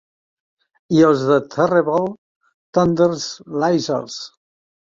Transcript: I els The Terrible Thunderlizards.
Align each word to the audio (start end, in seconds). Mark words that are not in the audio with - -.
I 0.99 1.03
els 1.09 1.25
The 1.31 1.37
Terrible 1.57 2.01
Thunderlizards. 2.79 4.21